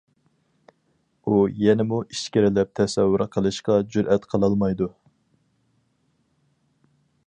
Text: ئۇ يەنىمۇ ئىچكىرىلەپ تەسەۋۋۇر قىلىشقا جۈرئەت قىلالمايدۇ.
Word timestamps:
ئۇ 1.31 1.41
يەنىمۇ 1.65 1.99
ئىچكىرىلەپ 2.05 2.73
تەسەۋۋۇر 2.81 3.25
قىلىشقا 3.37 3.77
جۈرئەت 3.97 4.27
قىلالمايدۇ. 4.33 4.93